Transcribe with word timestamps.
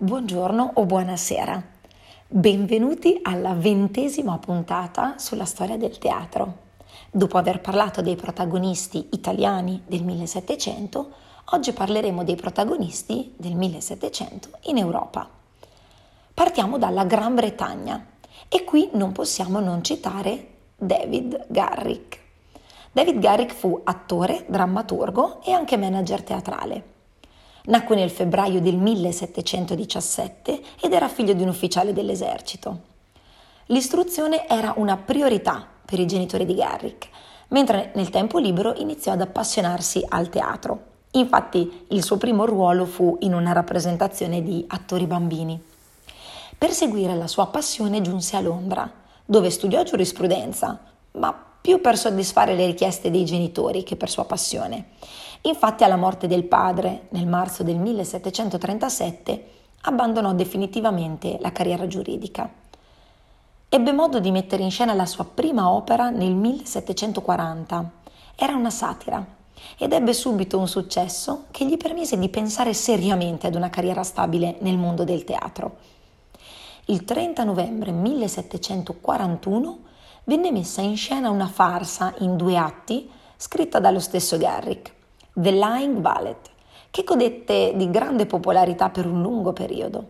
Buongiorno 0.00 0.70
o 0.74 0.84
buonasera. 0.84 1.60
Benvenuti 2.28 3.18
alla 3.20 3.52
ventesima 3.54 4.38
puntata 4.38 5.18
sulla 5.18 5.44
storia 5.44 5.76
del 5.76 5.98
teatro. 5.98 6.58
Dopo 7.10 7.36
aver 7.36 7.60
parlato 7.60 8.00
dei 8.00 8.14
protagonisti 8.14 9.08
italiani 9.10 9.82
del 9.88 10.04
1700, 10.04 11.10
oggi 11.46 11.72
parleremo 11.72 12.22
dei 12.22 12.36
protagonisti 12.36 13.34
del 13.36 13.56
1700 13.56 14.50
in 14.66 14.76
Europa. 14.76 15.28
Partiamo 16.32 16.78
dalla 16.78 17.02
Gran 17.02 17.34
Bretagna 17.34 18.06
e 18.48 18.62
qui 18.62 18.90
non 18.92 19.10
possiamo 19.10 19.58
non 19.58 19.82
citare 19.82 20.50
David 20.76 21.46
Garrick. 21.48 22.20
David 22.92 23.18
Garrick 23.18 23.52
fu 23.52 23.80
attore, 23.82 24.44
drammaturgo 24.46 25.42
e 25.42 25.50
anche 25.50 25.76
manager 25.76 26.22
teatrale. 26.22 26.97
Nacque 27.64 27.96
nel 27.96 28.10
febbraio 28.10 28.60
del 28.60 28.76
1717 28.76 30.60
ed 30.80 30.92
era 30.92 31.08
figlio 31.08 31.32
di 31.32 31.42
un 31.42 31.48
ufficiale 31.48 31.92
dell'esercito. 31.92 32.80
L'istruzione 33.66 34.48
era 34.48 34.74
una 34.76 34.96
priorità 34.96 35.66
per 35.84 35.98
i 36.00 36.06
genitori 36.06 36.46
di 36.46 36.54
Garrick, 36.54 37.08
mentre 37.48 37.92
nel 37.94 38.10
tempo 38.10 38.38
libero 38.38 38.74
iniziò 38.76 39.12
ad 39.12 39.20
appassionarsi 39.20 40.04
al 40.08 40.28
teatro. 40.28 40.86
Infatti 41.12 41.86
il 41.88 42.02
suo 42.02 42.16
primo 42.16 42.44
ruolo 42.44 42.84
fu 42.86 43.16
in 43.20 43.34
una 43.34 43.52
rappresentazione 43.52 44.42
di 44.42 44.64
attori 44.68 45.06
bambini. 45.06 45.60
Per 46.56 46.70
seguire 46.72 47.14
la 47.14 47.26
sua 47.26 47.46
passione 47.46 48.00
giunse 48.00 48.36
a 48.36 48.40
Londra, 48.40 48.90
dove 49.24 49.50
studiò 49.50 49.82
giurisprudenza, 49.82 50.80
ma 51.12 51.46
più 51.60 51.80
per 51.80 51.98
soddisfare 51.98 52.54
le 52.54 52.66
richieste 52.66 53.10
dei 53.10 53.24
genitori 53.24 53.82
che 53.82 53.96
per 53.96 54.08
sua 54.08 54.24
passione. 54.24 54.90
Infatti 55.42 55.84
alla 55.84 55.96
morte 55.96 56.26
del 56.26 56.44
padre, 56.44 57.06
nel 57.10 57.26
marzo 57.26 57.62
del 57.62 57.76
1737, 57.76 59.50
abbandonò 59.82 60.32
definitivamente 60.34 61.38
la 61.40 61.52
carriera 61.52 61.86
giuridica. 61.86 62.50
Ebbe 63.68 63.92
modo 63.92 64.18
di 64.18 64.30
mettere 64.30 64.62
in 64.62 64.70
scena 64.70 64.94
la 64.94 65.06
sua 65.06 65.24
prima 65.24 65.70
opera 65.70 66.10
nel 66.10 66.34
1740. 66.34 67.90
Era 68.34 68.54
una 68.54 68.70
satira 68.70 69.24
ed 69.76 69.92
ebbe 69.92 70.12
subito 70.12 70.58
un 70.58 70.68
successo 70.68 71.44
che 71.50 71.66
gli 71.66 71.76
permise 71.76 72.18
di 72.18 72.28
pensare 72.28 72.72
seriamente 72.72 73.46
ad 73.46 73.54
una 73.54 73.70
carriera 73.70 74.02
stabile 74.02 74.56
nel 74.60 74.78
mondo 74.78 75.04
del 75.04 75.24
teatro. 75.24 75.76
Il 76.86 77.04
30 77.04 77.44
novembre 77.44 77.90
1741 77.90 79.78
venne 80.24 80.50
messa 80.50 80.80
in 80.80 80.96
scena 80.96 81.30
una 81.30 81.48
farsa 81.48 82.14
in 82.18 82.36
due 82.36 82.56
atti 82.56 83.10
scritta 83.36 83.78
dallo 83.78 84.00
stesso 84.00 84.38
Garrick, 84.38 84.92
The 85.40 85.52
Lying 85.52 85.98
Ballet, 85.98 86.50
che 86.90 87.04
godette 87.04 87.74
di 87.76 87.88
grande 87.90 88.26
popolarità 88.26 88.88
per 88.88 89.06
un 89.06 89.22
lungo 89.22 89.52
periodo. 89.52 90.08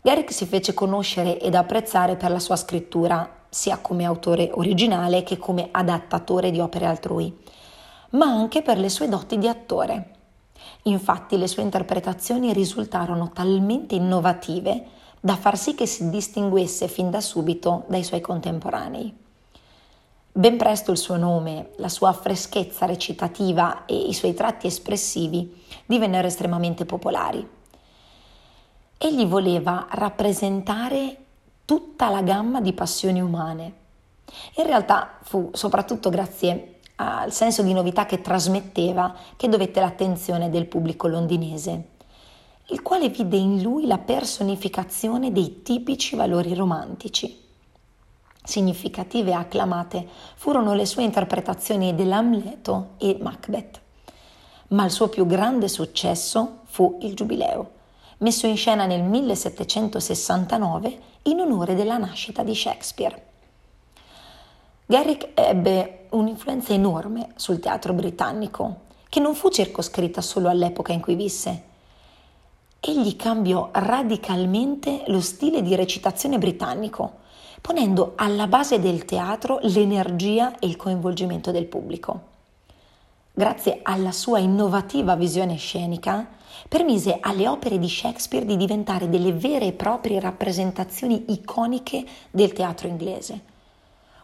Garrick 0.00 0.32
si 0.32 0.46
fece 0.46 0.72
conoscere 0.72 1.38
ed 1.38 1.54
apprezzare 1.54 2.16
per 2.16 2.30
la 2.30 2.38
sua 2.38 2.56
scrittura, 2.56 3.28
sia 3.50 3.76
come 3.82 4.06
autore 4.06 4.48
originale 4.54 5.24
che 5.24 5.36
come 5.36 5.68
adattatore 5.70 6.50
di 6.50 6.58
opere 6.58 6.86
altrui, 6.86 7.36
ma 8.12 8.24
anche 8.24 8.62
per 8.62 8.78
le 8.78 8.88
sue 8.88 9.08
doti 9.08 9.36
di 9.36 9.46
attore. 9.46 10.14
Infatti 10.84 11.36
le 11.36 11.46
sue 11.46 11.64
interpretazioni 11.64 12.54
risultarono 12.54 13.30
talmente 13.34 13.94
innovative 13.94 14.86
da 15.20 15.36
far 15.36 15.58
sì 15.58 15.74
che 15.74 15.84
si 15.84 16.08
distinguesse 16.08 16.88
fin 16.88 17.10
da 17.10 17.20
subito 17.20 17.84
dai 17.88 18.04
suoi 18.04 18.22
contemporanei. 18.22 19.26
Ben 20.38 20.56
presto 20.56 20.92
il 20.92 20.98
suo 20.98 21.16
nome, 21.16 21.70
la 21.78 21.88
sua 21.88 22.12
freschezza 22.12 22.86
recitativa 22.86 23.84
e 23.86 23.96
i 23.96 24.14
suoi 24.14 24.34
tratti 24.34 24.68
espressivi 24.68 25.64
divennero 25.84 26.28
estremamente 26.28 26.84
popolari. 26.84 27.44
Egli 28.96 29.26
voleva 29.26 29.88
rappresentare 29.90 31.16
tutta 31.64 32.08
la 32.08 32.22
gamma 32.22 32.60
di 32.60 32.72
passioni 32.72 33.20
umane. 33.20 33.72
In 34.58 34.66
realtà 34.66 35.18
fu 35.22 35.50
soprattutto 35.54 36.08
grazie 36.08 36.78
al 36.94 37.32
senso 37.32 37.64
di 37.64 37.72
novità 37.72 38.06
che 38.06 38.20
trasmetteva 38.20 39.12
che 39.34 39.48
dovette 39.48 39.80
l'attenzione 39.80 40.50
del 40.50 40.66
pubblico 40.66 41.08
londinese 41.08 41.96
il 42.70 42.82
quale 42.82 43.08
vide 43.08 43.38
in 43.38 43.60
lui 43.60 43.86
la 43.86 43.98
personificazione 43.98 45.32
dei 45.32 45.62
tipici 45.62 46.14
valori 46.14 46.54
romantici. 46.54 47.47
Significative 48.48 49.30
e 49.32 49.34
acclamate 49.34 50.08
furono 50.36 50.72
le 50.72 50.86
sue 50.86 51.02
interpretazioni 51.02 51.94
dell'Amleto 51.94 52.92
e 52.96 53.18
Macbeth, 53.20 53.78
ma 54.68 54.86
il 54.86 54.90
suo 54.90 55.10
più 55.10 55.26
grande 55.26 55.68
successo 55.68 56.60
fu 56.64 56.96
il 57.02 57.12
Giubileo, 57.12 57.70
messo 58.20 58.46
in 58.46 58.56
scena 58.56 58.86
nel 58.86 59.02
1769 59.02 60.98
in 61.24 61.40
onore 61.40 61.74
della 61.74 61.98
nascita 61.98 62.42
di 62.42 62.54
Shakespeare. 62.54 63.26
Garrick 64.86 65.28
ebbe 65.34 66.06
un'influenza 66.12 66.72
enorme 66.72 67.32
sul 67.36 67.60
teatro 67.60 67.92
britannico, 67.92 68.86
che 69.10 69.20
non 69.20 69.34
fu 69.34 69.50
circoscritta 69.50 70.22
solo 70.22 70.48
all'epoca 70.48 70.94
in 70.94 71.02
cui 71.02 71.16
visse, 71.16 71.64
egli 72.80 73.14
cambiò 73.14 73.68
radicalmente 73.72 75.02
lo 75.08 75.20
stile 75.20 75.60
di 75.60 75.74
recitazione 75.74 76.38
britannico, 76.38 77.26
ponendo 77.60 78.12
alla 78.16 78.46
base 78.46 78.78
del 78.80 79.04
teatro 79.04 79.58
l'energia 79.62 80.58
e 80.58 80.66
il 80.66 80.76
coinvolgimento 80.76 81.50
del 81.50 81.66
pubblico. 81.66 82.36
Grazie 83.32 83.80
alla 83.82 84.12
sua 84.12 84.38
innovativa 84.38 85.14
visione 85.14 85.56
scenica, 85.56 86.26
permise 86.68 87.18
alle 87.20 87.46
opere 87.46 87.78
di 87.78 87.88
Shakespeare 87.88 88.44
di 88.44 88.56
diventare 88.56 89.08
delle 89.08 89.32
vere 89.32 89.66
e 89.66 89.72
proprie 89.72 90.18
rappresentazioni 90.18 91.26
iconiche 91.28 92.04
del 92.30 92.52
teatro 92.52 92.88
inglese. 92.88 93.40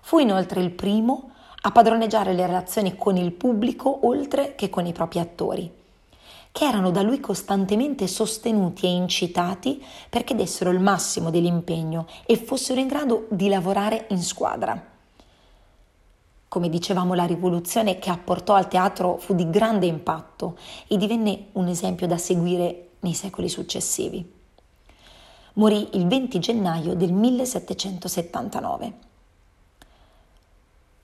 Fu 0.00 0.18
inoltre 0.18 0.60
il 0.60 0.70
primo 0.70 1.30
a 1.62 1.70
padroneggiare 1.70 2.32
le 2.32 2.46
relazioni 2.46 2.96
con 2.96 3.16
il 3.16 3.32
pubblico 3.32 4.06
oltre 4.06 4.54
che 4.54 4.68
con 4.68 4.84
i 4.86 4.92
propri 4.92 5.20
attori 5.20 5.82
che 6.54 6.65
erano 6.66 6.92
da 6.92 7.03
lui 7.03 7.19
costantemente 7.19 8.06
sostenuti 8.06 8.87
e 8.87 8.91
incitati 8.91 9.84
perché 10.09 10.37
dessero 10.37 10.70
il 10.70 10.78
massimo 10.78 11.31
dell'impegno 11.31 12.06
e 12.25 12.37
fossero 12.37 12.78
in 12.78 12.87
grado 12.87 13.26
di 13.28 13.48
lavorare 13.48 14.06
in 14.10 14.22
squadra. 14.22 14.81
Come 16.47 16.69
dicevamo, 16.69 17.14
la 17.14 17.25
rivoluzione 17.25 17.98
che 17.98 18.09
apportò 18.09 18.54
al 18.54 18.69
teatro 18.69 19.16
fu 19.16 19.34
di 19.34 19.50
grande 19.50 19.87
impatto 19.87 20.56
e 20.87 20.97
divenne 20.97 21.47
un 21.54 21.66
esempio 21.66 22.06
da 22.06 22.19
seguire 22.19 22.91
nei 23.00 23.14
secoli 23.14 23.48
successivi. 23.48 24.32
Morì 25.54 25.88
il 25.94 26.06
20 26.06 26.38
gennaio 26.38 26.94
del 26.94 27.10
1779. 27.10 28.93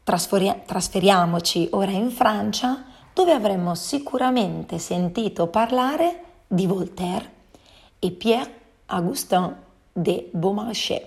Trasferiamoci 0.05 1.71
ora 1.72 1.91
in 1.91 2.12
Francia 2.12 2.84
dove 3.12 3.32
avremmo 3.32 3.75
sicuramente 3.75 4.78
sentito 4.78 5.48
parlare 5.48 6.25
di 6.47 6.66
Voltaire 6.66 7.32
e 7.98 8.10
Pierre-Augustin 8.10 9.56
de 9.93 10.28
Beaumarchais. 10.32 11.03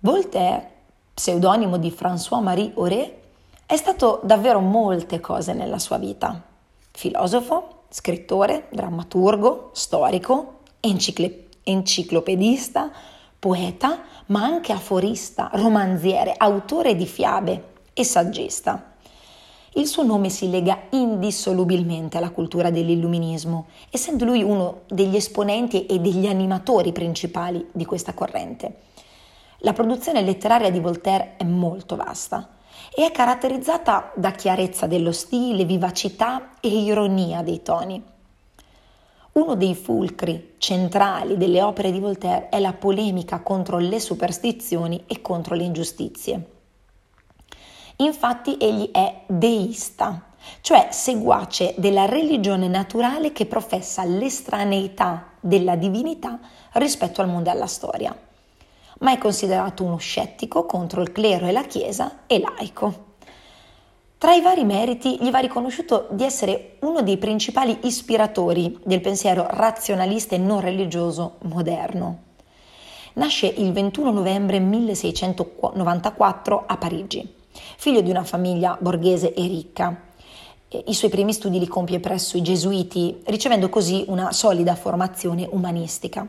Voltaire, 0.00 0.70
pseudonimo 1.14 1.76
di 1.76 1.90
François-Marie 1.90 2.72
Auré, 2.76 3.20
è 3.66 3.76
stato 3.76 4.20
davvero 4.22 4.60
molte 4.60 5.20
cose 5.20 5.52
nella 5.52 5.78
sua 5.78 5.98
vita. 5.98 6.42
Filosofo, 6.90 7.82
scrittore, 7.90 8.68
drammaturgo, 8.70 9.70
storico, 9.72 10.60
encicl- 10.80 11.46
enciclopedista, 11.64 12.90
poeta, 13.38 14.00
ma 14.26 14.44
anche 14.44 14.72
aforista, 14.72 15.50
romanziere, 15.52 16.34
autore 16.36 16.94
di 16.94 17.06
fiabe 17.06 17.74
e 17.92 18.04
saggista. 18.04 18.94
Il 19.74 19.86
suo 19.86 20.02
nome 20.02 20.30
si 20.30 20.48
lega 20.48 20.84
indissolubilmente 20.90 22.16
alla 22.16 22.30
cultura 22.30 22.70
dell'illuminismo, 22.70 23.66
essendo 23.90 24.24
lui 24.24 24.42
uno 24.42 24.82
degli 24.88 25.14
esponenti 25.14 25.86
e 25.86 26.00
degli 26.00 26.26
animatori 26.26 26.92
principali 26.92 27.66
di 27.72 27.84
questa 27.84 28.14
corrente. 28.14 28.76
La 29.58 29.72
produzione 29.72 30.22
letteraria 30.22 30.70
di 30.70 30.80
Voltaire 30.80 31.34
è 31.36 31.44
molto 31.44 31.96
vasta 31.96 32.48
e 32.94 33.04
è 33.04 33.10
caratterizzata 33.10 34.12
da 34.14 34.30
chiarezza 34.30 34.86
dello 34.86 35.12
stile, 35.12 35.64
vivacità 35.64 36.52
e 36.60 36.68
ironia 36.68 37.42
dei 37.42 37.62
toni. 37.62 38.02
Uno 39.32 39.54
dei 39.54 39.74
fulcri 39.74 40.54
centrali 40.58 41.36
delle 41.36 41.62
opere 41.62 41.92
di 41.92 42.00
Voltaire 42.00 42.48
è 42.48 42.58
la 42.58 42.72
polemica 42.72 43.40
contro 43.40 43.78
le 43.78 44.00
superstizioni 44.00 45.04
e 45.06 45.20
contro 45.20 45.54
le 45.54 45.64
ingiustizie. 45.64 46.57
Infatti 48.00 48.56
egli 48.60 48.92
è 48.92 49.22
deista, 49.26 50.22
cioè 50.60 50.86
seguace 50.92 51.74
della 51.78 52.04
religione 52.04 52.68
naturale 52.68 53.32
che 53.32 53.44
professa 53.44 54.04
l'estraneità 54.04 55.30
della 55.40 55.74
divinità 55.74 56.38
rispetto 56.74 57.22
al 57.22 57.28
mondo 57.28 57.48
e 57.48 57.52
alla 57.52 57.66
storia, 57.66 58.16
ma 59.00 59.10
è 59.10 59.18
considerato 59.18 59.82
uno 59.82 59.96
scettico 59.96 60.64
contro 60.64 61.02
il 61.02 61.10
clero 61.10 61.46
e 61.46 61.52
la 61.52 61.64
Chiesa 61.64 62.20
e 62.28 62.38
laico. 62.38 63.06
Tra 64.16 64.32
i 64.32 64.42
vari 64.42 64.64
meriti 64.64 65.18
gli 65.20 65.30
va 65.30 65.40
riconosciuto 65.40 66.06
di 66.10 66.22
essere 66.22 66.76
uno 66.82 67.02
dei 67.02 67.16
principali 67.16 67.80
ispiratori 67.82 68.78
del 68.84 69.00
pensiero 69.00 69.44
razionalista 69.50 70.36
e 70.36 70.38
non 70.38 70.60
religioso 70.60 71.38
moderno. 71.46 72.26
Nasce 73.14 73.48
il 73.48 73.72
21 73.72 74.12
novembre 74.12 74.60
1694 74.60 76.62
a 76.64 76.76
Parigi, 76.76 77.34
figlio 77.76 78.00
di 78.00 78.10
una 78.10 78.24
famiglia 78.24 78.76
borghese 78.80 79.34
e 79.34 79.46
ricca. 79.46 80.02
I 80.68 80.94
suoi 80.94 81.10
primi 81.10 81.32
studi 81.32 81.58
li 81.58 81.66
compie 81.66 82.00
presso 82.00 82.36
i 82.36 82.42
gesuiti, 82.42 83.22
ricevendo 83.24 83.68
così 83.68 84.04
una 84.08 84.32
solida 84.32 84.74
formazione 84.74 85.48
umanistica. 85.50 86.26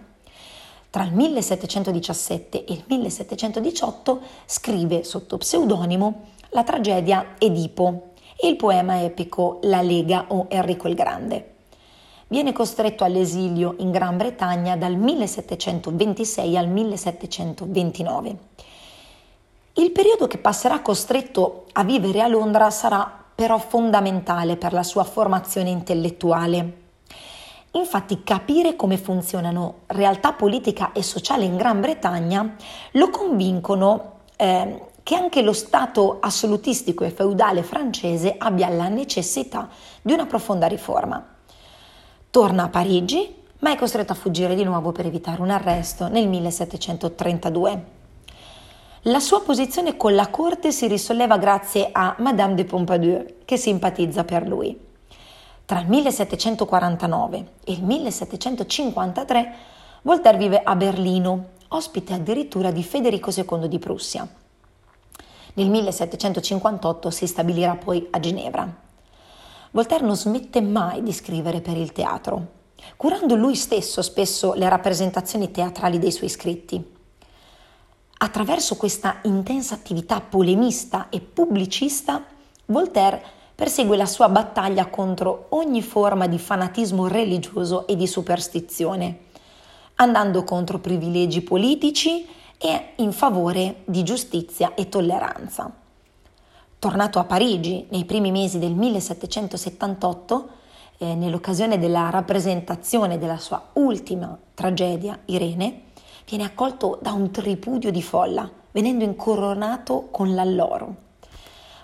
Tra 0.90 1.04
il 1.04 1.14
1717 1.14 2.66
e 2.66 2.74
il 2.74 2.84
1718 2.88 4.22
scrive 4.46 5.04
sotto 5.04 5.38
pseudonimo 5.38 6.26
la 6.50 6.64
tragedia 6.64 7.36
Edipo 7.38 8.14
e 8.36 8.48
il 8.48 8.56
poema 8.56 9.04
epico 9.04 9.60
La 9.64 9.82
Lega 9.82 10.26
o 10.30 10.48
Enrico 10.50 10.88
il 10.88 10.96
Grande. 10.96 11.56
Viene 12.30 12.54
costretto 12.54 13.04
all'esilio 13.04 13.76
in 13.80 13.92
Gran 13.92 14.16
Bretagna 14.16 14.78
dal 14.78 14.96
1726 14.96 16.58
al 16.58 16.70
1729. 16.70 18.38
Il 19.74 19.92
periodo 19.92 20.28
che 20.28 20.40
passerà 20.40 20.82
costretto 20.82 21.66
a 21.74 21.84
vivere 21.84 22.22
a 22.22 22.28
Londra 22.28 22.70
sarà 22.70 23.26
però 23.34 23.58
fondamentale 23.58 24.58
per 24.58 24.74
la 24.74 24.84
sua 24.84 25.04
formazione 25.04 25.70
intellettuale. 25.70 26.88
Infatti 27.72 28.24
capire 28.24 28.76
come 28.76 28.98
funzionano 28.98 29.82
realtà 29.88 30.34
politica 30.34 30.92
e 30.92 31.04
sociale 31.04 31.46
in 31.46 31.56
Gran 31.56 31.80
Bretagna 31.80 32.56
lo 32.94 33.10
convincono 33.10 34.18
eh, 34.36 34.88
che 35.04 35.16
anche 35.16 35.42
lo 35.42 35.54
Stato 35.54 36.18
assolutistico 36.20 37.04
e 37.04 37.12
feudale 37.12 37.64
francese 37.64 38.36
abbia 38.38 38.70
la 38.70 38.90
necessità 38.90 39.70
di 40.02 40.14
una 40.14 40.26
profonda 40.26 40.68
riforma. 40.68 41.24
Torna 42.32 42.64
a 42.64 42.70
Parigi, 42.70 43.36
ma 43.60 43.72
è 43.72 43.78
costretto 43.78 44.14
a 44.14 44.16
fuggire 44.16 44.56
di 44.56 44.64
nuovo 44.64 44.92
per 44.92 45.06
evitare 45.06 45.42
un 45.42 45.50
arresto 45.50 46.08
nel 46.08 46.28
1732. 46.28 47.98
La 49.04 49.22
sua 49.22 49.42
posizione 49.42 49.96
con 49.96 50.14
la 50.14 50.28
corte 50.28 50.74
si 50.74 50.86
risolleva 50.86 51.38
grazie 51.38 51.88
a 51.90 52.16
Madame 52.20 52.56
de 52.56 52.66
Pompadour, 52.66 53.26
che 53.46 53.56
simpatizza 53.56 54.26
per 54.26 54.46
lui. 54.46 54.78
Tra 55.64 55.80
il 55.80 55.88
1749 55.88 57.52
e 57.64 57.72
il 57.72 57.82
1753 57.82 59.56
Voltaire 60.02 60.38
vive 60.38 60.62
a 60.62 60.76
Berlino, 60.76 61.52
ospite 61.70 62.14
addirittura 62.14 62.72
di 62.72 62.84
Federico 62.84 63.32
II 63.32 63.70
di 63.70 63.80
Prussia. 63.80 64.28
Nel 65.54 65.70
1758 65.70 67.10
si 67.10 67.26
stabilirà 67.26 67.76
poi 67.76 68.06
a 68.12 68.20
Ginevra. 68.20 68.70
Voltaire 69.72 70.06
non 70.06 70.18
smette 70.18 70.60
mai 70.60 71.04
di 71.04 71.14
scrivere 71.14 71.62
per 71.62 71.78
il 71.78 71.94
teatro, 71.94 72.48
curando 72.98 73.36
lui 73.36 73.56
stesso 73.56 74.02
spesso 74.02 74.54
le 74.56 74.68
rappresentazioni 74.68 75.52
teatrali 75.52 76.00
dei 76.00 76.12
suoi 76.12 76.28
scritti. 76.28 76.98
Attraverso 78.22 78.76
questa 78.76 79.20
intensa 79.24 79.76
attività 79.76 80.20
polemista 80.20 81.08
e 81.10 81.22
pubblicista, 81.22 82.26
Voltaire 82.66 83.24
persegue 83.56 83.96
la 83.96 84.06
sua 84.06 84.28
battaglia 84.28 84.88
contro 84.88 85.46
ogni 85.52 85.82
forma 85.82 86.28
di 86.28 86.38
fanatismo 86.38 87.08
religioso 87.08 87.88
e 87.88 87.96
di 87.96 88.06
superstizione, 88.08 89.20
andando 89.96 90.44
contro 90.44 90.80
privilegi 90.80 91.40
politici 91.42 92.28
e 92.58 92.92
in 92.98 93.14
favore 93.14 93.84
di 93.86 94.04
giustizia 94.04 94.74
e 94.74 94.90
tolleranza. 94.90 95.72
Tornato 96.78 97.20
a 97.20 97.24
Parigi 97.24 97.86
nei 97.90 98.04
primi 98.04 98.32
mesi 98.32 98.60
del 98.60 98.74
1778, 98.74 100.50
eh, 100.98 101.16
nell'occasione 101.16 101.80
della 101.80 102.10
rappresentazione 102.10 103.18
della 103.18 103.38
sua 103.38 103.70
ultima 103.74 104.38
tragedia, 104.54 105.20
Irene, 105.26 105.84
viene 106.30 106.44
accolto 106.44 107.00
da 107.02 107.12
un 107.12 107.32
tripudio 107.32 107.90
di 107.90 108.04
folla, 108.04 108.48
venendo 108.70 109.04
incoronato 109.04 110.10
con 110.12 110.36
l'alloro. 110.36 111.08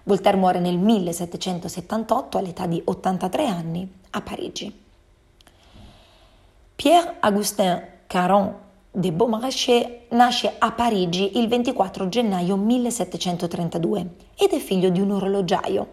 Voltaire 0.04 0.38
muore 0.38 0.60
nel 0.60 0.78
1778 0.78 2.38
all'età 2.38 2.68
di 2.68 2.80
83 2.86 3.48
anni 3.48 3.92
a 4.12 4.22
Parigi. 4.22 4.84
Pierre-Augustin 6.76 7.88
Caron 8.06 8.56
de 8.92 9.12
Beaumarchais 9.12 9.88
nasce 10.10 10.54
a 10.60 10.72
Parigi 10.74 11.40
il 11.40 11.48
24 11.48 12.08
gennaio 12.08 12.56
1732 12.56 14.10
ed 14.36 14.52
è 14.52 14.60
figlio 14.60 14.90
di 14.90 15.00
un 15.00 15.10
orologiaio. 15.10 15.88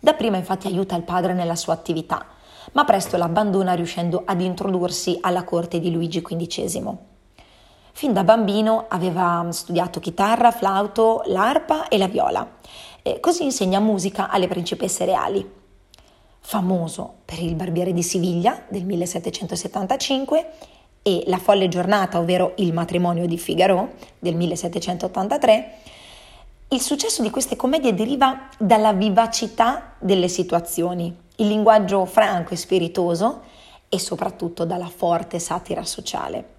Dapprima 0.00 0.38
infatti 0.38 0.66
aiuta 0.66 0.96
il 0.96 1.02
padre 1.02 1.34
nella 1.34 1.56
sua 1.56 1.74
attività, 1.74 2.24
ma 2.72 2.84
presto 2.84 3.18
l'abbandona 3.18 3.74
riuscendo 3.74 4.22
ad 4.24 4.40
introdursi 4.40 5.18
alla 5.20 5.44
corte 5.44 5.78
di 5.78 5.90
Luigi 5.92 6.22
XV. 6.22 7.15
Fin 7.96 8.12
da 8.12 8.24
bambino 8.24 8.84
aveva 8.88 9.46
studiato 9.52 10.00
chitarra, 10.00 10.50
flauto, 10.50 11.22
l'arpa 11.28 11.88
e 11.88 11.96
la 11.96 12.08
viola. 12.08 12.46
E 13.00 13.20
così 13.20 13.44
insegna 13.44 13.80
musica 13.80 14.28
alle 14.28 14.48
principesse 14.48 15.06
reali. 15.06 15.50
Famoso 16.40 17.14
per 17.24 17.38
il 17.38 17.54
Barbiere 17.54 17.94
di 17.94 18.02
Siviglia 18.02 18.64
del 18.68 18.84
1775 18.84 20.50
e 21.00 21.22
La 21.28 21.38
folle 21.38 21.68
giornata, 21.68 22.18
ovvero 22.18 22.52
Il 22.56 22.74
matrimonio 22.74 23.26
di 23.26 23.38
Figaro 23.38 23.94
del 24.18 24.34
1783, 24.34 25.72
il 26.68 26.82
successo 26.82 27.22
di 27.22 27.30
queste 27.30 27.56
commedie 27.56 27.94
deriva 27.94 28.50
dalla 28.58 28.92
vivacità 28.92 29.94
delle 29.98 30.28
situazioni, 30.28 31.16
il 31.36 31.46
linguaggio 31.46 32.04
franco 32.04 32.52
e 32.52 32.56
spiritoso 32.56 33.40
e 33.88 33.98
soprattutto 33.98 34.66
dalla 34.66 34.90
forte 34.94 35.38
satira 35.38 35.82
sociale. 35.82 36.55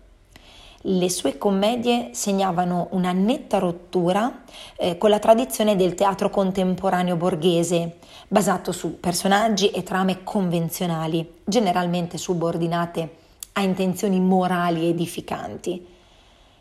Le 0.89 1.09
sue 1.09 1.37
commedie 1.37 2.11
segnavano 2.13 2.87
una 2.91 3.11
netta 3.11 3.57
rottura 3.57 4.43
eh, 4.77 4.97
con 4.97 5.09
la 5.09 5.19
tradizione 5.19 5.75
del 5.75 5.95
teatro 5.95 6.29
contemporaneo 6.29 7.17
borghese, 7.17 7.97
basato 8.29 8.71
su 8.71 8.97
personaggi 8.97 9.69
e 9.71 9.83
trame 9.83 10.23
convenzionali, 10.23 11.39
generalmente 11.43 12.17
subordinate 12.17 13.15
a 13.51 13.63
intenzioni 13.63 14.21
morali 14.21 14.87
edificanti. 14.87 15.85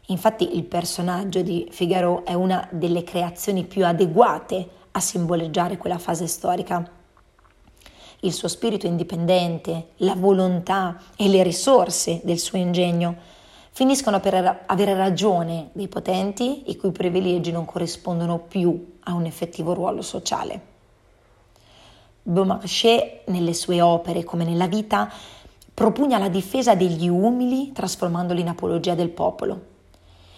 Infatti 0.06 0.56
il 0.56 0.64
personaggio 0.64 1.42
di 1.42 1.68
Figaro 1.70 2.24
è 2.24 2.34
una 2.34 2.66
delle 2.72 3.04
creazioni 3.04 3.62
più 3.62 3.86
adeguate 3.86 4.68
a 4.90 4.98
simboleggiare 4.98 5.76
quella 5.76 5.98
fase 5.98 6.26
storica. 6.26 6.90
Il 8.20 8.32
suo 8.32 8.48
spirito 8.48 8.88
indipendente, 8.88 9.90
la 9.98 10.16
volontà 10.16 11.00
e 11.14 11.28
le 11.28 11.44
risorse 11.44 12.22
del 12.24 12.40
suo 12.40 12.58
ingegno 12.58 13.34
finiscono 13.76 14.20
per 14.20 14.62
avere 14.64 14.94
ragione 14.94 15.68
dei 15.74 15.86
potenti 15.86 16.70
i 16.70 16.78
cui 16.78 16.92
privilegi 16.92 17.52
non 17.52 17.66
corrispondono 17.66 18.38
più 18.38 18.94
a 19.00 19.12
un 19.12 19.26
effettivo 19.26 19.74
ruolo 19.74 20.00
sociale. 20.00 20.60
Beaumarchais, 22.22 23.24
nelle 23.26 23.52
sue 23.52 23.82
opere 23.82 24.24
come 24.24 24.44
nella 24.44 24.66
vita, 24.66 25.12
propugna 25.74 26.16
la 26.16 26.30
difesa 26.30 26.74
degli 26.74 27.06
umili 27.06 27.72
trasformandoli 27.72 28.40
in 28.40 28.48
apologia 28.48 28.94
del 28.94 29.10
popolo. 29.10 29.60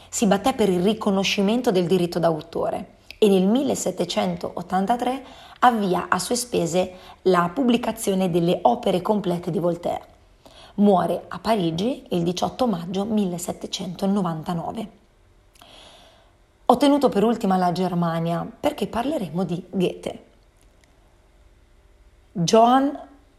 Si 0.09 0.27
batté 0.27 0.53
per 0.55 0.69
il 0.69 0.83
riconoscimento 0.83 1.71
del 1.71 1.87
diritto 1.87 2.19
d'autore 2.19 2.97
e 3.19 3.29
nel 3.29 3.47
1783 3.47 5.25
avvia 5.61 6.07
a 6.09 6.19
sue 6.19 6.35
spese 6.35 6.93
la 7.23 7.49
pubblicazione 7.55 8.33
delle 8.33 8.59
opere 8.63 9.01
complete 9.01 9.53
di 9.53 9.61
Voltaire 9.61 10.17
muore 10.79 11.25
a 11.29 11.39
Parigi 11.39 12.05
il 12.11 12.23
18 12.23 12.67
maggio 12.67 13.05
1799. 13.05 14.89
Ho 16.67 16.77
tenuto 16.77 17.09
per 17.09 17.25
ultima 17.25 17.57
la 17.57 17.73
Germania 17.73 18.47
perché 18.59 18.87
parleremo 18.87 19.45
di 19.45 19.65
Goethe. 19.71 20.25
Johann 22.33 22.91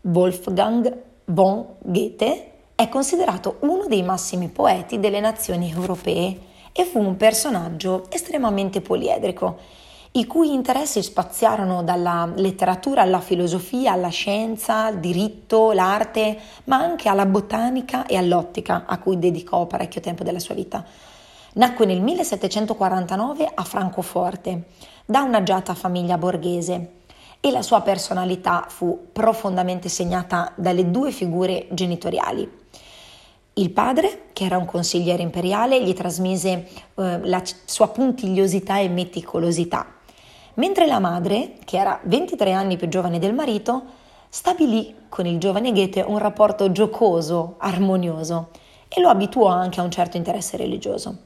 Wolfgang 0.02 1.02
von 1.26 1.76
Goethe 1.80 2.52
è 2.76 2.90
considerato 2.90 3.58
uno 3.60 3.86
dei 3.88 4.04
massimi 4.04 4.50
poeti 4.50 5.00
delle 5.00 5.20
nazioni 5.20 5.72
europee 5.72 6.48
e 6.72 6.86
fu 6.86 7.00
un 7.00 7.16
personaggio 7.18 8.06
estremamente 8.10 8.82
poliedrico 8.82 9.60
i 10.12 10.26
cui 10.26 10.54
interessi 10.54 11.04
spaziarono 11.04 11.84
dalla 11.84 12.32
letteratura 12.36 13.04
alla 13.04 13.20
filosofia, 13.20 13.92
alla 13.92 14.10
scienza, 14.10 14.86
al 14.86 15.00
diritto, 15.00 15.72
l'arte, 15.72 16.40
ma 16.64 16.78
anche 16.78 17.10
alla 17.10 17.28
botanica 17.28 18.08
e 18.08 18.18
all'ottica, 18.18 18.86
a 18.88 18.98
cui 18.98 19.20
dedicò 19.20 19.68
parecchio 19.68 20.02
tempo 20.02 20.24
della 20.24 20.40
sua 20.40 20.56
vita. 20.56 20.84
Nacque 21.54 21.86
nel 21.86 22.02
1749 22.02 23.52
a 23.54 23.64
Francoforte, 23.64 24.64
da 25.06 25.22
un'agiata 25.22 25.76
famiglia 25.76 26.18
borghese, 26.18 26.94
e 27.40 27.52
la 27.52 27.62
sua 27.62 27.82
personalità 27.82 28.66
fu 28.68 29.10
profondamente 29.14 29.90
segnata 29.90 30.52
dalle 30.56 30.90
due 30.90 31.12
figure 31.12 31.68
genitoriali. 31.72 32.58
Il 33.54 33.72
padre, 33.72 34.30
che 34.34 34.46
era 34.46 34.58
un 34.58 34.66
consigliere 34.66 35.22
imperiale, 35.22 35.84
gli 35.84 35.94
trasmise 35.94 36.68
eh, 36.96 37.20
la 37.24 37.42
sua 37.66 37.90
puntigliosità 37.90 38.80
e 38.80 38.90
meticolosità, 38.90 39.86
mentre 40.60 40.86
la 40.86 41.00
madre, 41.00 41.54
che 41.64 41.78
era 41.78 42.00
23 42.04 42.52
anni 42.52 42.76
più 42.76 42.90
giovane 42.90 43.18
del 43.18 43.34
marito, 43.34 43.82
stabilì 44.28 45.08
con 45.08 45.26
il 45.26 45.40
giovane 45.40 45.72
Goethe 45.72 46.02
un 46.02 46.18
rapporto 46.18 46.72
giocoso, 46.72 47.56
armonioso 47.58 48.50
e 48.90 49.00
lo 49.00 49.08
abituò 49.08 49.48
anche 49.48 49.80
a 49.80 49.84
un 49.84 49.90
certo 49.90 50.18
interesse 50.18 50.58
religioso. 50.58 51.18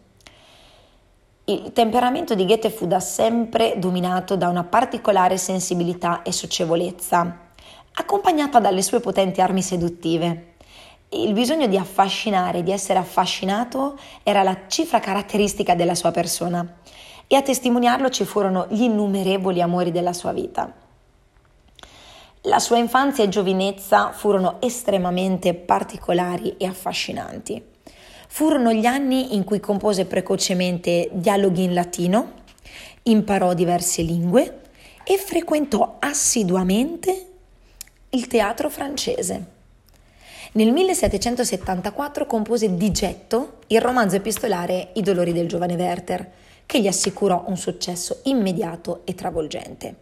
Il 1.46 1.74
temperamento 1.74 2.36
di 2.36 2.46
Goethe 2.46 2.70
fu 2.70 2.86
da 2.86 3.00
sempre 3.00 3.74
dominato 3.78 4.38
da 4.38 4.48
una 4.48 4.63
particolare 4.63 5.38
sensibilità 5.38 6.22
e 6.22 6.32
socievolezza, 6.32 7.40
accompagnata 7.96 8.60
dalle 8.60 8.84
sue 8.84 9.00
potenti 9.00 9.42
armi 9.42 9.63
seduttive. 9.63 10.54
Il 11.10 11.34
bisogno 11.34 11.68
di 11.68 11.78
affascinare, 11.78 12.63
di 12.63 12.72
essere 12.72 13.00
affascinato, 13.00 13.98
era 14.22 14.44
la 14.44 14.68
cifra 14.68 15.00
caratteristica 15.00 15.74
della 15.74 15.96
sua 15.96 16.12
persona 16.12 16.82
e 17.27 17.36
a 17.36 17.42
testimoniarlo 17.42 18.10
ci 18.10 18.25
furono 18.25 18.68
gli 18.70 18.82
innumerevoli 18.82 19.62
amori 19.62 19.92
della 19.92 20.13
sua 20.13 20.32
vita. 20.32 20.72
La 22.48 22.60
sua 22.60 22.77
infanzia 22.77 23.24
e 23.24 23.30
giovinezza 23.30 24.12
furono 24.12 24.58
estremamente 24.60 25.53
particolari 25.53 26.58
e 26.58 26.65
affascinanti. 26.65 27.63
Furono 28.27 28.74
gli 28.74 28.86
anni 28.86 29.36
in 29.36 29.44
cui 29.46 29.62
compose 29.62 30.06
precocemente 30.06 31.10
dialoghi 31.13 31.63
in 31.63 31.74
latino, 31.74 32.32
imparò 33.03 33.53
diverse 33.53 34.01
lingue 34.01 34.60
e 35.06 35.18
frequentò 35.18 35.98
assiduamente 36.00 37.27
il 38.10 38.27
teatro 38.27 38.70
francese. 38.70 39.51
Nel 40.53 40.72
1774 40.72 42.25
compose 42.25 42.75
di 42.75 42.92
getto 42.92 43.60
il 43.68 43.82
romanzo 43.82 44.18
epistolare 44.18 44.89
I 44.94 45.01
dolori 45.01 45.34
del 45.34 45.48
giovane 45.48 45.75
Werther, 45.75 46.32
che 46.65 46.82
gli 46.82 46.88
assicurò 46.88 47.46
un 47.48 47.58
successo 47.58 48.22
immediato 48.24 49.01
e 49.05 49.15
travolgente. 49.15 49.96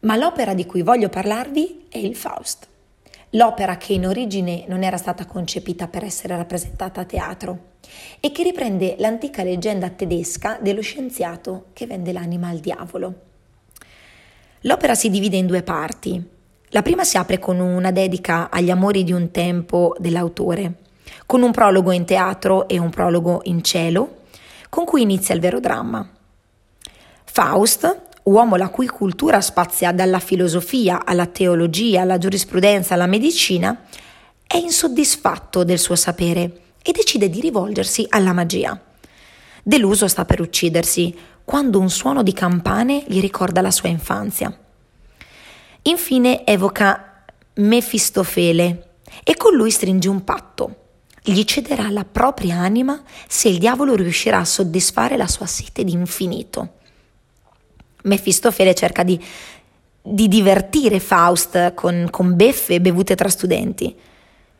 Ma 0.00 0.16
l'opera 0.16 0.54
di 0.54 0.66
cui 0.66 0.82
voglio 0.82 1.08
parlarvi 1.08 1.86
è 1.88 1.98
il 1.98 2.16
Faust. 2.16 2.66
L'opera 3.30 3.76
che 3.76 3.94
in 3.94 4.06
origine 4.06 4.64
non 4.66 4.82
era 4.82 4.96
stata 4.96 5.24
concepita 5.24 5.88
per 5.88 6.04
essere 6.04 6.36
rappresentata 6.36 7.00
a 7.00 7.04
teatro 7.04 7.70
e 8.20 8.30
che 8.30 8.42
riprende 8.42 8.96
l'antica 8.98 9.42
leggenda 9.42 9.88
tedesca 9.88 10.58
dello 10.60 10.82
scienziato 10.82 11.66
che 11.72 11.86
vende 11.86 12.12
l'anima 12.12 12.48
al 12.48 12.58
diavolo. 12.58 13.14
L'opera 14.62 14.94
si 14.94 15.08
divide 15.08 15.36
in 15.36 15.46
due 15.46 15.62
parti. 15.62 16.22
La 16.68 16.82
prima 16.82 17.04
si 17.04 17.16
apre 17.16 17.38
con 17.38 17.58
una 17.58 17.90
dedica 17.90 18.50
agli 18.50 18.70
amori 18.70 19.02
di 19.02 19.12
un 19.12 19.30
tempo 19.30 19.94
dell'autore, 19.98 20.74
con 21.26 21.42
un 21.42 21.52
prologo 21.52 21.90
in 21.90 22.04
teatro 22.04 22.68
e 22.68 22.78
un 22.78 22.90
prologo 22.90 23.40
in 23.44 23.62
cielo, 23.62 24.21
con 24.72 24.86
cui 24.86 25.02
inizia 25.02 25.34
il 25.34 25.40
vero 25.42 25.60
dramma. 25.60 26.08
Faust 27.24 28.00
uomo 28.22 28.56
la 28.56 28.70
cui 28.70 28.86
cultura 28.86 29.42
spazia 29.42 29.92
dalla 29.92 30.18
filosofia 30.18 31.04
alla 31.04 31.26
teologia, 31.26 32.00
alla 32.00 32.16
giurisprudenza, 32.16 32.94
alla 32.94 33.06
medicina, 33.06 33.84
è 34.46 34.56
insoddisfatto 34.56 35.62
del 35.62 35.78
suo 35.78 35.94
sapere 35.94 36.60
e 36.80 36.92
decide 36.92 37.28
di 37.28 37.42
rivolgersi 37.42 38.06
alla 38.08 38.32
magia. 38.32 38.80
Deluso 39.62 40.08
sta 40.08 40.24
per 40.24 40.40
uccidersi 40.40 41.14
quando 41.44 41.78
un 41.78 41.90
suono 41.90 42.22
di 42.22 42.32
campane 42.32 43.04
gli 43.06 43.20
ricorda 43.20 43.60
la 43.60 43.70
sua 43.70 43.90
infanzia. 43.90 44.58
Infine 45.82 46.46
evoca 46.46 47.24
Mefistofele 47.56 48.92
e 49.22 49.36
con 49.36 49.54
lui 49.54 49.70
stringe 49.70 50.08
un 50.08 50.24
patto. 50.24 50.81
Gli 51.24 51.44
cederà 51.44 51.88
la 51.90 52.04
propria 52.04 52.56
anima 52.56 53.00
se 53.28 53.48
il 53.48 53.58
diavolo 53.58 53.94
riuscirà 53.94 54.38
a 54.38 54.44
soddisfare 54.44 55.16
la 55.16 55.28
sua 55.28 55.46
sete 55.46 55.84
di 55.84 55.92
infinito. 55.92 56.80
Mefistofele 58.02 58.74
cerca 58.74 59.04
di, 59.04 59.22
di 60.02 60.26
divertire 60.26 60.98
Faust 60.98 61.74
con, 61.74 62.08
con 62.10 62.34
beffe 62.34 62.80
bevute 62.80 63.14
tra 63.14 63.28
studenti. 63.28 63.94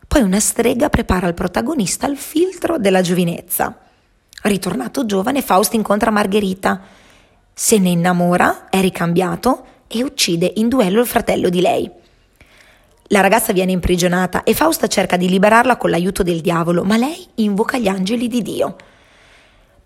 Poi 0.06 0.22
una 0.22 0.38
strega 0.38 0.88
prepara 0.88 1.26
al 1.26 1.34
protagonista 1.34 2.06
il 2.06 2.16
filtro 2.16 2.78
della 2.78 3.00
giovinezza. 3.00 3.78
Ritornato 4.42 5.04
giovane, 5.04 5.42
Faust 5.42 5.74
incontra 5.74 6.12
Margherita, 6.12 6.80
se 7.52 7.78
ne 7.78 7.90
innamora, 7.90 8.68
è 8.68 8.80
ricambiato 8.80 9.64
e 9.88 10.04
uccide 10.04 10.52
in 10.56 10.68
duello 10.68 11.00
il 11.00 11.06
fratello 11.06 11.48
di 11.48 11.60
lei. 11.60 11.90
La 13.12 13.20
ragazza 13.20 13.52
viene 13.52 13.72
imprigionata 13.72 14.42
e 14.42 14.54
Faust 14.54 14.88
cerca 14.88 15.18
di 15.18 15.28
liberarla 15.28 15.76
con 15.76 15.90
l'aiuto 15.90 16.22
del 16.22 16.40
diavolo, 16.40 16.82
ma 16.82 16.96
lei 16.96 17.26
invoca 17.36 17.76
gli 17.76 17.86
angeli 17.86 18.26
di 18.26 18.40
Dio. 18.40 18.76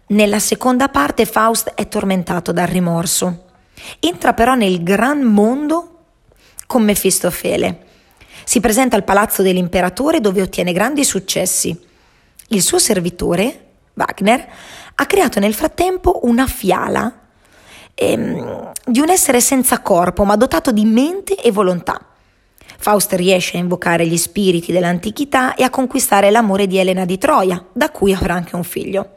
Nella 0.09 0.39
seconda 0.39 0.89
parte 0.89 1.27
Faust 1.27 1.73
è 1.75 1.89
tormentato 1.89 2.53
dal 2.53 2.69
rimorso. 2.69 3.47
Entra 3.99 4.33
però 4.33 4.55
nel 4.55 4.81
gran 4.85 5.23
mondo 5.23 6.05
con 6.69 6.85
Mefistofele. 6.85 7.87
Si 8.45 8.61
presenta 8.61 8.95
al 8.95 9.03
palazzo 9.03 9.43
dell'imperatore 9.43 10.21
dove 10.21 10.41
ottiene 10.41 10.73
grandi 10.73 11.03
successi. 11.03 11.77
Il 12.51 12.63
suo 12.63 12.79
servitore, 12.79 13.71
Wagner, 13.95 14.49
ha 14.95 15.07
creato 15.07 15.41
nel 15.41 15.55
frattempo 15.55 16.21
una 16.23 16.47
fiala 16.47 17.13
ehm, 17.93 18.71
di 18.85 19.01
un 19.01 19.11
essere 19.11 19.41
senza 19.41 19.81
corpo 19.81 20.23
ma 20.23 20.37
dotato 20.37 20.71
di 20.71 20.85
mente 20.85 21.35
e 21.35 21.51
volontà. 21.51 22.06
Faust 22.79 23.13
riesce 23.15 23.57
a 23.57 23.61
invocare 23.61 24.07
gli 24.07 24.17
spiriti 24.17 24.73
dell'antichità 24.73 25.55
e 25.55 25.65
a 25.65 25.71
conquistare 25.71 26.31
l'amore 26.31 26.67
di 26.67 26.79
Elena 26.79 27.05
di 27.05 27.19
Troia, 27.19 27.65
da 27.73 27.91
cui 27.91 28.13
avrà 28.13 28.35
anche 28.35 28.57
un 28.57 28.65
figlio. 28.65 29.11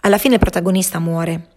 Alla 0.00 0.18
fine 0.18 0.34
il 0.34 0.40
protagonista 0.40 0.98
muore. 0.98 1.48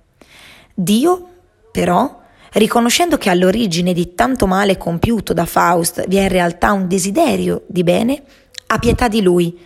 Dio 0.74 1.28
però, 1.72 2.22
riconoscendo 2.54 3.18
che 3.18 3.30
all'origine 3.30 3.94
di 3.94 4.16
tanto 4.16 4.48
male 4.48 4.78
compiuto 4.78 5.34
da 5.34 5.46
Faust 5.46 6.08
vi 6.08 6.18
è 6.18 6.24
in 6.24 6.30
realtà 6.30 6.72
un 6.72 6.88
desiderio 6.88 7.64
di 7.68 7.84
bene, 7.84 8.24
ha 8.68 8.80
pietà 8.80 9.08
di 9.08 9.22
lui 9.22 9.58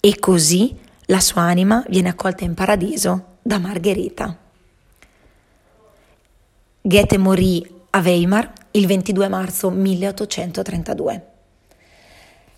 e 0.00 0.18
così 0.18 0.76
la 1.06 1.20
sua 1.20 1.42
anima 1.42 1.82
viene 1.88 2.10
accolta 2.10 2.44
in 2.44 2.54
paradiso 2.54 3.36
da 3.42 3.58
Margherita. 3.58 4.36
Goethe 6.80 7.18
morì 7.18 7.66
a 7.90 8.00
Weimar 8.00 8.52
il 8.78 8.86
22 8.86 9.26
marzo 9.26 9.70
1832. 9.70 11.26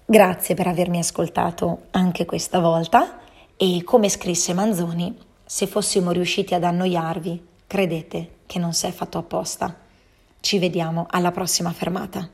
Grazie 0.05 0.55
per 0.55 0.67
avermi 0.67 0.99
ascoltato 0.99 1.87
anche 1.93 2.27
questa 2.27 2.59
volta 2.59 3.21
e 3.57 3.83
come 3.85 4.11
scrisse 4.11 4.53
Manzoni, 4.53 5.17
se 5.47 5.67
fossimo 5.67 6.11
riusciti 6.11 6.53
ad 6.53 6.65
annoiarvi, 6.65 7.47
credete 7.67 8.33
che 8.45 8.59
non 8.59 8.75
si 8.75 8.85
è 8.85 8.91
fatto 8.91 9.17
apposta. 9.17 9.75
Ci 10.41 10.59
vediamo 10.59 11.07
alla 11.09 11.31
prossima 11.31 11.73
fermata. 11.73 12.29